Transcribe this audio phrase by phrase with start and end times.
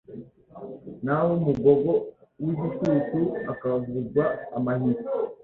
[1.03, 1.91] naho umugongo
[2.43, 3.19] w’igicucu
[3.53, 4.23] ukavuzwa
[4.57, 5.03] amahiri